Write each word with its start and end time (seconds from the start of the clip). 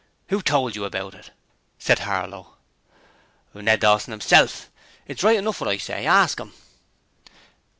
'Who 0.29 0.41
told 0.41 0.75
you 0.75 0.83
about 0.83 1.13
it?' 1.13 1.29
said 1.77 1.99
Harlow. 1.99 2.55
'Ned 3.53 3.81
Dawson 3.81 4.13
'imself. 4.13 4.71
It's 5.05 5.21
right 5.21 5.37
enough 5.37 5.61
what 5.61 5.69
I 5.69 5.77
say. 5.77 6.07
Ask 6.07 6.39
'im.' 6.39 6.53